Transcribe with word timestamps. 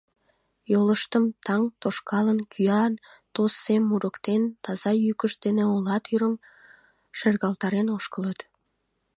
Йолыштым 0.71 1.25
таҥ 1.45 1.61
тошкалын, 1.81 2.39
кӱан 2.51 2.93
тос 3.33 3.53
сем 3.63 3.83
мурыктен, 3.89 4.41
таза 4.63 4.91
йӱкышт 5.05 5.37
дене 5.45 5.63
ола 5.75 5.97
тӱрым 6.05 6.35
шергылтарен 7.17 7.87
ошкылыт. 7.97 8.39